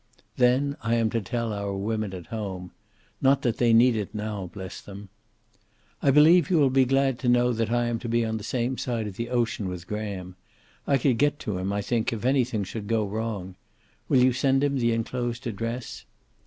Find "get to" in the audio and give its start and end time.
11.19-11.59